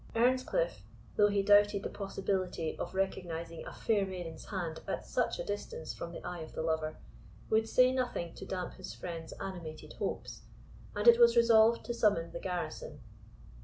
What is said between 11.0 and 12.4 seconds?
it was resolved to summon the